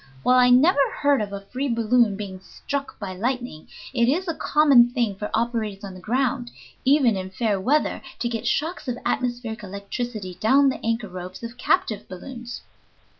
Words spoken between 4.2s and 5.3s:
a common thing for